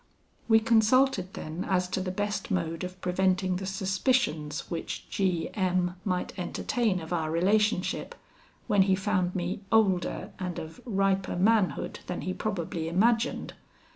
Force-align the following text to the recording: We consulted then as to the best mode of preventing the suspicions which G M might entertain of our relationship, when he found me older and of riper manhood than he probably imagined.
We 0.47 0.59
consulted 0.59 1.35
then 1.35 1.63
as 1.69 1.87
to 1.89 2.01
the 2.01 2.09
best 2.09 2.49
mode 2.49 2.83
of 2.83 2.99
preventing 3.01 3.57
the 3.57 3.67
suspicions 3.67 4.61
which 4.61 5.07
G 5.11 5.51
M 5.53 5.95
might 6.03 6.33
entertain 6.39 6.99
of 6.99 7.13
our 7.13 7.29
relationship, 7.29 8.15
when 8.65 8.81
he 8.81 8.95
found 8.95 9.35
me 9.35 9.61
older 9.71 10.31
and 10.39 10.57
of 10.57 10.81
riper 10.85 11.35
manhood 11.35 11.99
than 12.07 12.21
he 12.21 12.33
probably 12.33 12.89
imagined. 12.89 13.53